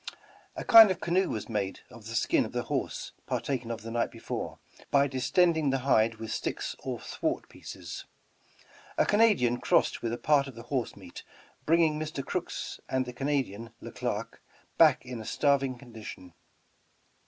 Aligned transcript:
A 0.55 0.63
kind 0.63 0.89
of 0.89 0.99
canoe 0.99 1.29
was 1.29 1.47
made 1.47 1.81
of 1.91 2.07
the 2.07 2.15
skin 2.15 2.43
of 2.43 2.53
the 2.53 2.63
horse 2.63 3.11
partaken 3.27 3.69
of 3.69 3.83
the 3.83 3.91
night 3.91 4.09
before, 4.09 4.57
by 4.89 5.05
distending 5.05 5.69
the 5.69 5.77
hide 5.85 6.15
with 6.15 6.31
sticks 6.33 6.75
or 6.79 6.99
thwart 6.99 7.47
pieces. 7.49 8.05
A 8.97 9.05
Canadian 9.05 9.61
crossed 9.61 10.01
with 10.01 10.11
a 10.11 10.17
part 10.17 10.47
of 10.47 10.55
the 10.55 10.63
horse 10.73 10.95
meat, 10.95 11.21
bringing 11.67 11.99
Mr. 11.99 12.25
Crooks 12.25 12.79
and 12.89 13.05
the 13.05 13.13
Canadian, 13.13 13.69
LeClerc, 13.79 14.41
back 14.75 15.05
in 15.05 15.21
a 15.21 15.23
starving 15.23 15.77
condition. 15.77 16.33